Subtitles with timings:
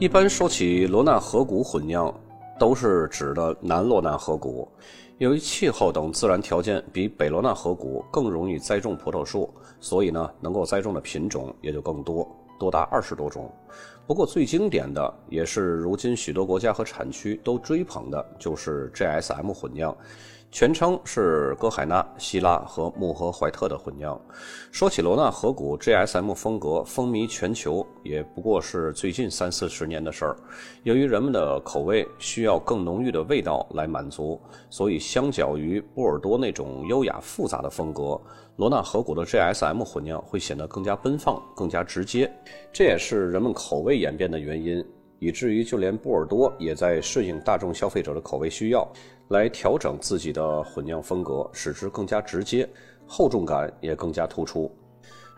[0.00, 2.10] 一般说起罗纳河谷混酿，
[2.58, 4.66] 都是指的南罗纳河谷。
[5.18, 12.26] 由于气候等自然条件比北罗纳河谷更容易栽种葡萄树，所以呢，能够栽种的品种也就更多，
[12.58, 13.52] 多达二十多种。
[14.06, 19.94] 不过最经典的，也是如今许多国家和产区都追捧的，就是 GSM 混酿。
[20.52, 24.20] 全称是歌海纳、希拉和穆赫怀特的混酿。
[24.72, 30.36] 说起罗纳河谷 GSM 风格风靡全球，也不过是最近三四十年的事儿。
[30.82, 38.20] 由于人们的口味需要更浓郁的味道来满足，所以相较于波尔多那种优雅复杂的风格，
[38.56, 42.30] 罗纳河谷的 GSM 混酿会显得更加奔放、更加直接。
[42.72, 44.84] 这也是人们口味演变的原因。
[45.20, 48.84] 以至于就连波尔多也在顺应大众消费者的口味需要，
[49.28, 52.68] 来调整自己的混酿风格，使之更加直接，
[53.06, 54.68] 厚重感也更加突出。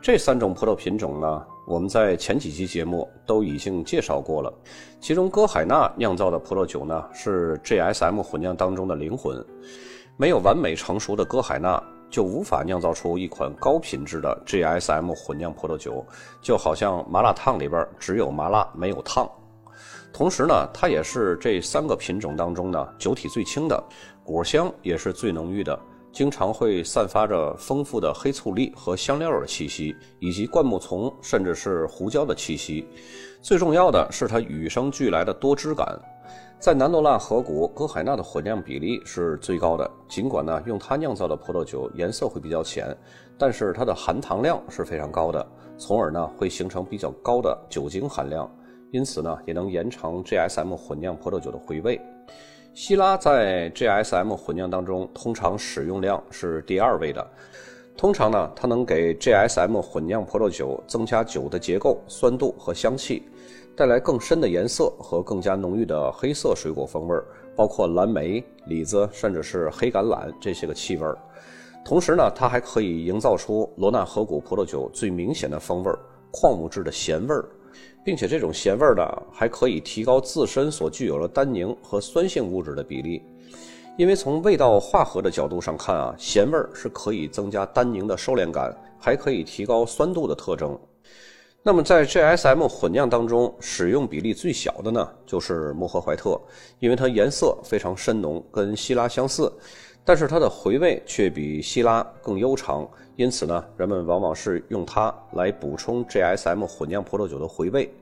[0.01, 4.53] 这三种葡萄品种呢，我们在前几期节目都已经介绍过了。
[5.01, 9.45] 其中，歌海纳酿造的葡萄酒呢，是 GSM 混酿当中的灵魂。
[10.17, 16.05] 没有完美成熟的歌海纳，就无法酿造出一款高品质的 GSM 混酿葡萄酒，
[16.41, 19.29] 就好像麻辣烫里边只有麻辣没有烫。
[20.13, 23.83] 同时呢，它也是这三个品种当中呢酒体最轻的，
[24.23, 25.79] 果香也是最浓郁的，
[26.13, 32.87] 经常会散发着丰富的黑醋栗和香料的气息，以及灌木丛甚至是胡椒的气息。
[33.41, 35.99] 最重要的是它与生俱来的多汁感。
[36.61, 39.91] 在南罗纳河谷，歌海纳的混酿比例是最高的。
[40.09, 42.97] 尽管呢用它酿造的葡萄酒颜色会比较浅，
[43.37, 45.45] 但是它的含糖量是非常高的，
[45.77, 48.49] 从而呢会形成比较高的酒精含量。
[48.93, 51.99] 因此呢，也能延长 GSM 混酿葡萄酒的回味。
[52.75, 57.27] 希拉在 GSM 混酿当中，通常使用量是第二位的。
[57.97, 63.23] 通常呢，它能给 GSM 混酿葡萄酒增加酒的结构、酸度和香气，
[63.75, 67.17] 带来更深的颜色和更加浓郁的黑色水果风味，
[67.57, 71.07] 包括蓝莓、李子，甚至是黑橄榄这些个气味。
[71.83, 75.91] 同时呢，它还可以营造出罗纳河谷葡萄酒最明显的风味——
[76.31, 77.49] 矿物质的咸味儿。
[78.05, 79.03] 并且这种咸味儿呢，
[79.33, 83.23] 还可以提高自身所具有的单宁和酸性物质的比例。
[83.99, 90.79] 因为从味道化合的角度上看啊，咸味儿是可以增加单宁的收敛感，还可以提高酸度的特征。
[91.63, 96.41] 那么在 GSM 混酿当中，使用比例最小的呢，就是莫赫怀特，
[96.81, 99.53] 因为它颜色非常深浓，跟希拉相似。
[100.05, 107.93] 但是它的回味却比希拉更悠长，因此呢，人们往往是用它来补充 GSM 混酿葡萄酒的回味。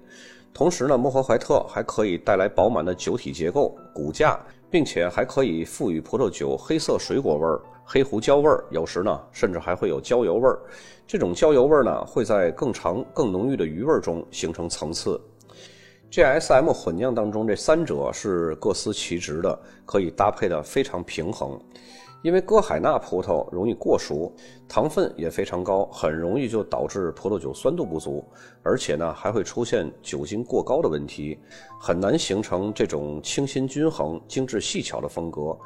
[0.54, 4.38] 同时呢，莫赫怀特还可以带来饱满的酒体结构、骨架，
[4.70, 10.58] 并且还可以赋予葡萄酒黑色水果味儿、黑胡椒味儿，有时呢，甚至还会有焦油味儿。
[11.06, 15.20] 这种焦油味儿呢，会在更长、更浓郁的余味中形成层次。
[16.10, 19.56] GSM 混酿当中，这三者是各司其职的，
[19.86, 21.56] 可以搭配的非常平衡。
[22.22, 24.30] 因为歌海纳葡萄容易过熟，
[24.68, 28.24] 糖分也非常高，很容易就导致葡萄酒酸度不足，
[28.64, 31.38] 而且呢还会出现酒精过高的问题，
[31.80, 35.56] 很难形成这种清新均衡、精致细巧的风格。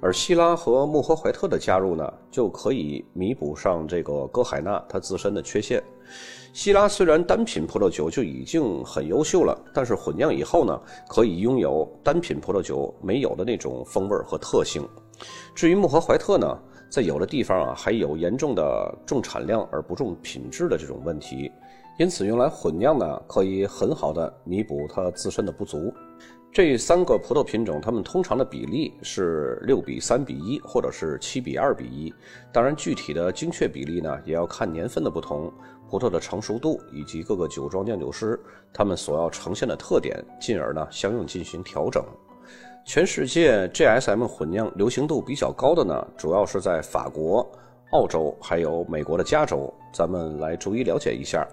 [0.00, 5.82] 而希拉和穆赫怀特的加入呢，就可以弥补上这个歌海纳它自身的缺陷。
[6.52, 10.78] 希拉虽然单品葡萄酒就已经很优秀了，但是混酿以后呢，
[11.08, 14.86] 可以拥有单品葡萄酒没有的那种风味和特性。
[15.54, 16.58] 至于穆赫怀特呢，
[16.90, 21.50] 在有的地方啊，还有严重的重产量而不重品质的这种问题，
[21.98, 25.92] 因此用来混酿呢，可以很好的弥补它自身的不足。
[26.52, 32.12] 这三个葡萄品种，它们通常的比例是六比三比一，或者是七比二比一。
[32.52, 35.52] 当然，具体的精确比例呢，也要看年份的不同、
[35.88, 38.38] 葡萄的成熟度以及各个酒庄酿酒师
[38.72, 42.04] 他们所要呈现的特点，进而呢相应进行调整。
[42.84, 47.48] 全世界 GSM 混酿流行度比较高的呢，主要是在法国、
[47.90, 49.72] 澳洲还有美国的加州。
[49.92, 51.46] 咱们来逐一了解一下。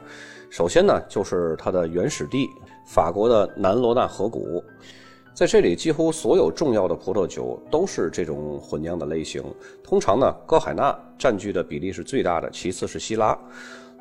[0.49, 2.49] 首先呢，就是它的原始地——
[2.85, 4.63] 法国的南罗纳河谷。
[5.33, 9.43] 在这里，几乎所有重要的葡萄酒都是这种混酿的类型。
[9.83, 13.37] 通常呢，歌海纳占据的比例是最大的，其次是希拉。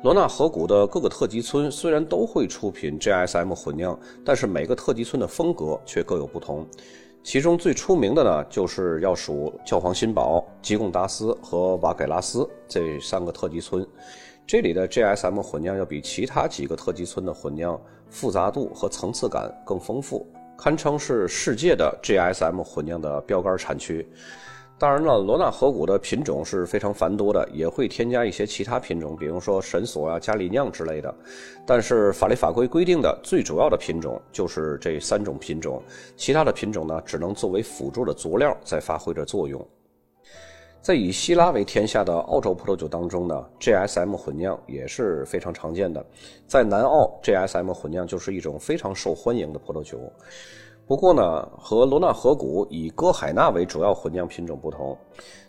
[0.03, 6.65] 罗纳河谷的各个特级村虽然都会出品 GSM 混酿，但是每个特级村的风格却各有不同。
[7.27, 13.85] 其中最出名的呢，就是要数教皇新堡、吉贡达斯和瓦盖拉斯这三个特级村。
[14.45, 17.77] 这里的 GSM 混酿要比其他几个特级村的混酿
[18.09, 20.25] 复杂度和层次感更丰富，
[20.57, 24.07] 堪称是世界的 GSM 混酿的标杆产区。
[24.79, 31.11] 当然了，罗纳河谷的品种是非常繁多的，也会添加一些其他品种，比如说神索啊、加里酿之类的。
[31.65, 35.81] 但是法律法规规定的最主要的品种就是这三种品种，
[36.15, 39.67] 其他的品种呢，只能作为辅助的佐料在发挥着作用。
[40.79, 46.05] 在以希拉为天下的澳洲葡萄酒当中呢，GSM 混酿也是非常常见的。
[46.45, 49.99] 在南澳，GSM 混酿就是一种非常受欢迎的葡萄酒。
[50.87, 54.97] 不过呢，和罗纳河谷以歌海纳为主要混酿品种不同，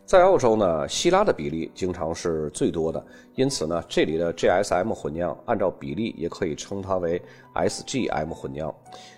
[0.05, 3.01] 在澳洲呢，希拉的比例经常是最多的。
[3.37, 7.23] 因此呢，这里的 GSM 混酿按照比例也可以称它为
[7.55, 8.75] SGM 混酿。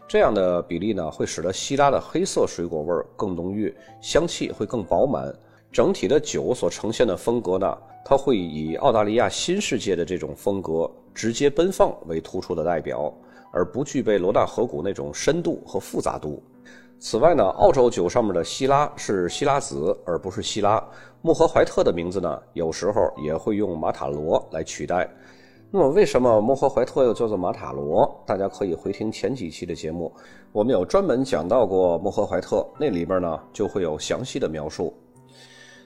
[0.07, 5.35] 这样的比例呢，会使得希拉的黑色水果味更浓郁，香气会更饱满。
[5.73, 13.11] 整体的酒所呈现的风格呢，它会以澳大利亚新世界的这种风格直接奔放为突出的代表。
[13.52, 16.43] 而不具备罗纳河谷那种深度和复杂度。
[16.99, 20.82] 此外呢，澳洲酒上面的希拉是希拉子，而不是希拉。
[21.23, 25.08] 穆赫怀特的名字呢，有时候也会用马塔罗来取代。
[25.70, 28.23] 那么，为什么穆赫怀特又叫做马塔罗？
[28.26, 30.12] 大家可以回听前几期的节目，
[30.52, 34.93] 我们有专门讲到过穆赫怀特，那里边呢就会有详细的描述。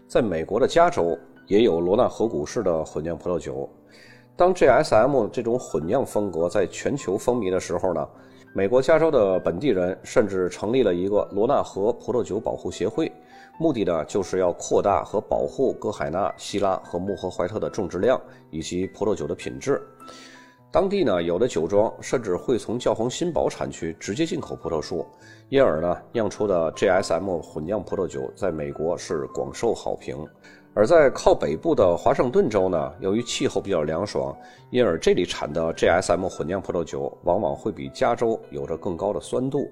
[0.08, 1.16] 在美国的加州
[1.46, 3.68] 也有罗纳河谷式的混酿葡萄酒。
[4.36, 8.04] 当 GSM 这种混酿风格在全球风靡的时候呢，
[8.52, 13.12] 美国加州的本地人甚至成立了一个罗纳河葡萄酒保护协会，
[13.60, 18.20] 目的呢就是要扩大和保护歌海纳、希拉和穆赫怀特的种植量
[18.50, 19.80] 以及葡萄酒的品质。
[20.72, 25.06] 当地呢有的酒庄甚至会从教皇新堡产区直接进口葡萄树，
[25.48, 30.26] 因而呢酿出的 GSM 混酿葡萄酒在美国是广受好评。
[30.76, 34.36] 而在靠北部的华盛顿州呢，由于气候比较凉爽，
[34.70, 39.70] 因而这里产的 GSM 混酿葡萄酒往往会比加州有着更高的酸度。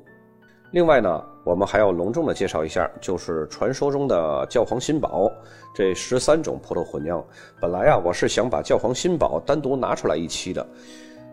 [0.71, 5.29] 另外呢，我们还要隆重的介绍一下，就是传说中的教皇新堡
[5.75, 7.23] 这十三种葡萄混酿。
[7.61, 10.65] 本来啊，我是想把教皇新堡单独拿出来一期的。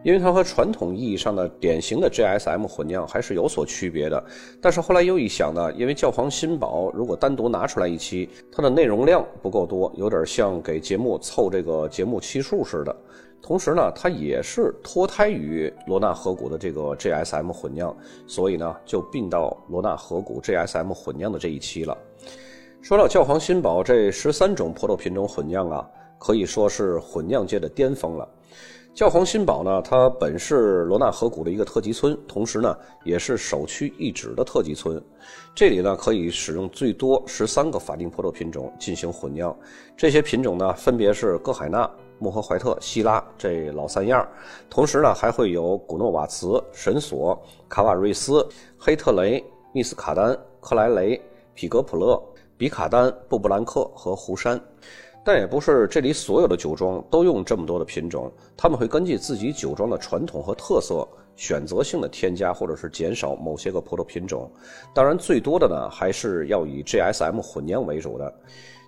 [0.04, 4.24] 因为它和传统意义上的典型的 GSM 混酿还是有所区别的，
[4.62, 12.96] 但是后来又一想呢，因为教皇新堡如果单独拿出来一期，它的内容量不够多，有点像给节目凑这个节目期数似的。
[13.42, 17.96] 同时呢，它也是脱胎于罗纳河谷的这个 GSM 混酿，
[18.28, 21.98] 所以呢就并到罗纳河谷 GSM 混酿的这一期了。
[22.82, 25.86] 说到教皇新堡这十三种葡萄品种混酿啊，
[26.18, 28.28] 可以说是混酿界的巅峰了。
[28.94, 35.02] 教皇新堡呢，它本是罗纳河谷的一个特级村，同时呢，也是首屈一指的特级村。
[35.56, 39.56] 这里呢，可以使用最多十三个法定葡萄品种进行混酿。
[39.96, 44.28] 这些品种呢，分别是歌海纳、穆赫怀特、希拉这老三样。
[44.70, 48.46] 同时呢，还会有古诺瓦茨、神索、卡瓦瑞斯、
[48.78, 51.22] 黑特雷、密斯卡丹、克莱雷、
[51.54, 52.22] 皮格普勒、
[52.58, 54.60] 比卡丹、布布兰克和湖山。
[55.32, 64.52] 但也不是这里所有的酒庄都用这么多的品种，他们会根据自己酒庄的传统和特色，选择性的添加或者是减少某些个葡萄品种。
[64.92, 68.34] 当然，最多的呢还是要以 GSM 混酿为主的。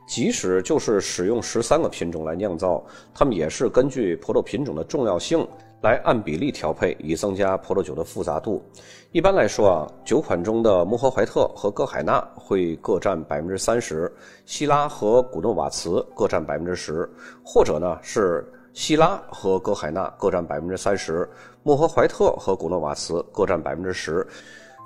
[0.08, 2.84] 即使就是使用十三个品种来酿造，
[3.14, 5.48] 他们也是根据葡萄品种的重要性。
[5.82, 8.64] 来按比例调配，以增加葡萄酒的复杂度。
[9.12, 14.12] 一般来说啊，酒款中的穆赫怀特和歌海纳会各占百分之三十，
[14.46, 17.10] 希拉和古诺瓦茨各占百分之十，
[17.44, 21.28] 或者呢是希拉和歌海纳各占百分之三十，
[21.64, 24.26] 穆赫怀特和古诺瓦茨各占百分之十。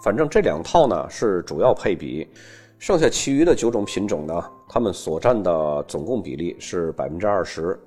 [0.02, 2.26] 反正这两套呢是主要配比，
[2.80, 7.78] 剩下其余的九种品种呢，它们所占的总共比例是百分之二十。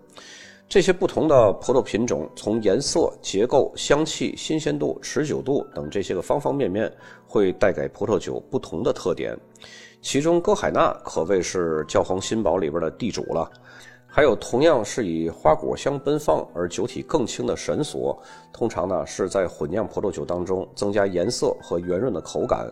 [0.69, 6.93] 这些不同的葡萄品种，从颜色、结构、香气、新鲜度、持久度等这些个方方面面，
[7.27, 9.35] 会带给葡萄酒不同的特点。
[10.03, 13.51] 其中，歌海纳可谓是教皇新堡里边的地主了。
[14.07, 18.21] 还有同样是以花果香奔放而酒体更轻的神索，
[18.53, 22.71] 通常呢是在混酿葡萄酒当中增加颜色和圆润的口感。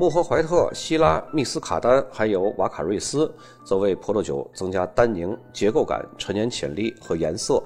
[0.00, 3.30] 穆赫怀特、希拉、密斯卡丹还有瓦卡瑞斯，
[3.62, 7.62] 则为葡萄酒增加单宁、结构感、陈年潜力和颜色。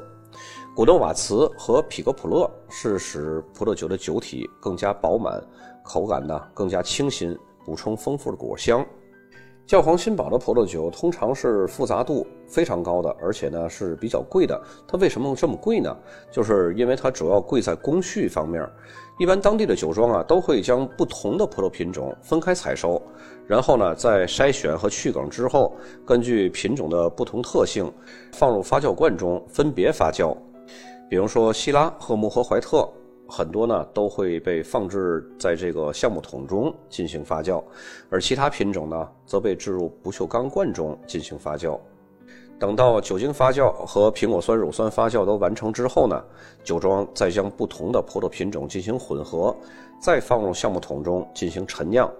[0.74, 5.40] 古顿瓦茨和匹格普勒是使葡萄酒的酒体更加饱满，
[5.84, 8.84] 口感呢更加清新，补充丰富的果香。
[9.66, 14.60] 教皇新堡的葡萄酒通常是复杂度非常高的，而且呢是比较贵的。
[14.86, 15.96] 它为什么这么贵呢？
[16.30, 18.62] 就是因为它主要贵在工序方面。
[19.18, 23.00] 一般当地的酒庄啊，都会将不同的葡萄品种分开采收，
[23.46, 25.72] 然后呢，在筛选和去梗之后，
[26.04, 27.90] 根据品种的不同特性，
[28.32, 30.36] 放入发酵罐中分别发酵。
[31.08, 32.86] 比如说，希拉和穆赫怀特
[33.26, 37.62] 很多呢都会被放置在这个橡木桶中进行发酵，
[38.10, 41.78] 而其他品种呢则被置入不锈钢罐中进行发酵。
[42.56, 46.22] 等到酒精发酵和苹果酸乳酸发酵都完成之后呢，
[46.62, 49.54] 酒庄再将不同的葡萄品种进行混合，
[50.00, 52.10] 再放入橡木桶中进行陈酿。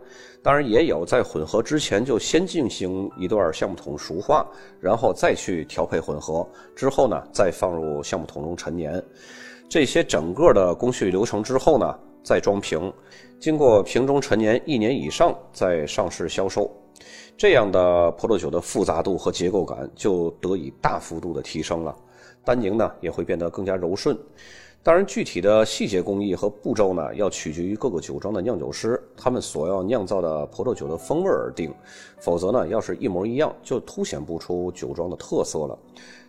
[0.43, 4.45] 当然，也有在混合之前就先进行一段橡木桶熟化，
[4.81, 9.03] 然后再去调配混合，之后呢再放入橡木桶中陈年。
[9.69, 12.93] 这些整个的工序流程之后呢，再装瓶，
[13.41, 16.71] 经过瓶中陈年一年以上再上市销售。
[17.37, 21.95] 这样的葡萄酒的复杂度和结构感就得以大幅度的提升了，
[22.45, 24.17] 单宁呢也会变得更加柔顺。
[24.81, 31.75] 当然，具体的细节工艺和步骤呢，要取决于各个酒庄的酿酒师他们所要酿造的葡萄酒的风味而定。
[32.21, 35.79] 否则呢，要是一模一样，就凸显不出酒庄的特色了。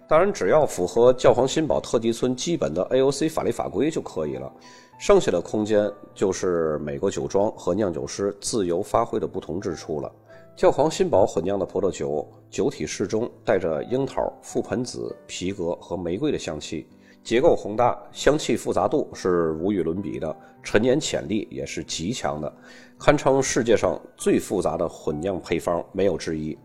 [0.07, 4.51] 当然，只要符合教皇新堡特级村基本的 AOC 法律法规就可以了。
[4.99, 10.11] 剩下的空间就是美国酒庄和酿酒师自由发挥的不同之处了。
[10.55, 16.87] 教皇新堡混酿的葡萄酒，酒体适中，带着樱桃、覆盆子、皮革和玫瑰的香气，
[17.23, 22.53] 结构宏大，香气复杂度是无与伦比的，陈年潜力也是极强的，
[22.99, 26.57] 堪称世界上最复杂的混酿配方，没有之一。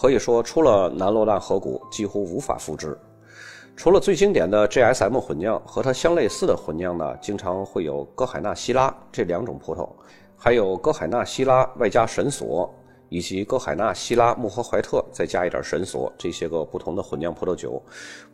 [0.00, 2.96] 可以说，除了南罗纳河谷，几乎无法复制。
[3.76, 9.88] 除了最经典的 GSM 混酿，和它相类似的混酿呢，经常会有歌海纳西拉这两种葡萄，
[10.36, 12.72] 还有歌海纳西拉外加神索。
[13.10, 17.82] 以及歌海纳、西拉、穆赫怀特，再加一点神索，这些个不同的混酿葡萄酒，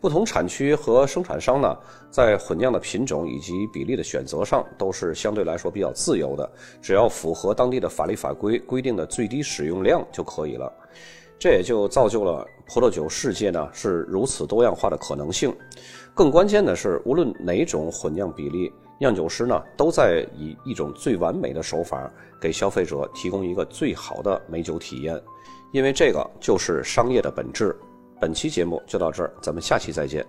[0.00, 1.78] 不同产区和生产商呢，
[2.11, 6.50] 在混酿的品种以及比例的选择上，都是相对来说比较自由的，
[6.83, 10.73] 只要符合当地的法律法规规定的最低使用量就可以了。
[11.38, 15.54] 这也就造就了葡萄酒世界呢是如此多样化的可能性。
[16.14, 18.72] 更关键的是，无论哪种混酿比例。
[19.00, 22.08] 酿酒师呢，都在以一种最完美的手法
[22.40, 25.20] 给消费者提供一个最好的美酒体验，
[25.72, 27.76] 因为这个就是商业的本质。
[28.20, 30.24] 本期节目就到这儿，咱们下期再见。